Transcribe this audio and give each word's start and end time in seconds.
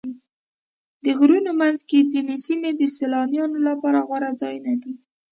د 1.03 1.05
غرونو 1.19 1.51
منځ 1.61 1.79
کې 1.89 2.09
ځینې 2.13 2.35
سیمې 2.45 2.71
د 2.79 2.81
سیلانیانو 2.97 3.57
لپاره 3.67 3.99
غوره 4.07 4.31
ځایونه 4.41 4.73
دي. 4.81 4.93